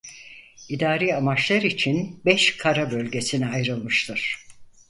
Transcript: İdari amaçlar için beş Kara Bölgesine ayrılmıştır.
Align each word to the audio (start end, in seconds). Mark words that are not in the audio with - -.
İdari 0.69 1.15
amaçlar 1.15 1.61
için 1.61 2.21
beş 2.25 2.57
Kara 2.57 2.91
Bölgesine 2.91 3.47
ayrılmıştır. 3.49 4.39